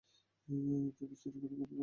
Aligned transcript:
JD 0.97 1.15
sir 1.15 1.33
এখন 1.33 1.41
গভীর 1.43 1.61
ঘুমে। 1.61 1.79